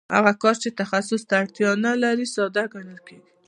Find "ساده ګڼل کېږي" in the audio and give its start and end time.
2.35-3.31